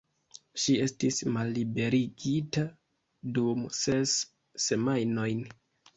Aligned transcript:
Ŝi 0.61 0.77
estis 0.85 1.19
malliberigita 1.35 2.65
dum 3.37 3.63
ses 3.81 4.19
semajnojn. 4.69 5.45